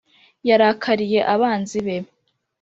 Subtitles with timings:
[0.47, 1.97] yarakariye abanzi be